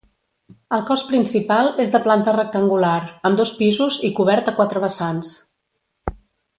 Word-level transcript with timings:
El 0.77 0.79
cos 0.87 1.03
principal 1.09 1.69
és 1.83 1.93
de 1.97 2.01
planta 2.07 2.33
rectangular, 2.37 2.97
amb 3.31 3.41
dos 3.43 3.55
pisos 3.61 4.01
i 4.11 4.15
cobert 4.21 4.53
a 4.55 4.59
quatre 4.61 4.85
vessants. 4.89 5.35